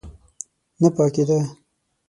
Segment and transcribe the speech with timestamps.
[0.81, 1.39] نه پاکېده.